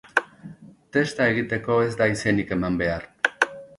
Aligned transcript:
Testa 0.95 1.27
egiteko 1.33 1.77
ez 1.89 1.91
da 2.01 2.07
izenik 2.15 2.55
eman 2.57 2.81
behar. 2.81 3.07